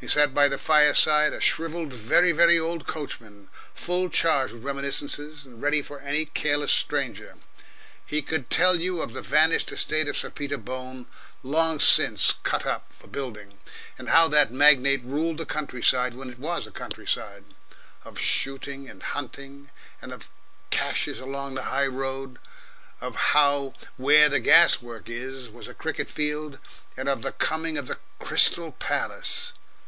[0.00, 5.46] He sat by the fireside, a shrivelled, very, very old coachman, full charged with reminiscences,
[5.46, 7.36] and ready for any careless stranger.
[8.04, 11.06] He could tell you of the vanished estate of Sir Peter Bone,
[11.42, 13.58] long since cut up for building,
[13.96, 17.44] and how that magnate ruled the country side when it was country side,
[18.04, 19.70] of shooting and hunting,
[20.02, 20.28] and of
[20.68, 22.38] caches along the high road,
[23.00, 26.58] of how "where the gas works is" was a cricket field,
[26.94, 29.54] and of the coming of the Crystal Palace.